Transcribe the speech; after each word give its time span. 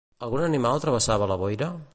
Algun 0.27 0.45
animal 0.47 0.81
travessava 0.87 1.31
la 1.35 1.41
boira? 1.45 1.73